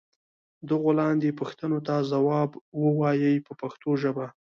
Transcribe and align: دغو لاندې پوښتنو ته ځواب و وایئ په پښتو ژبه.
دغو 0.69 0.89
لاندې 0.99 1.37
پوښتنو 1.39 1.79
ته 1.87 1.95
ځواب 2.11 2.49
و 2.79 2.83
وایئ 2.99 3.35
په 3.47 3.53
پښتو 3.61 3.89
ژبه. 4.01 4.25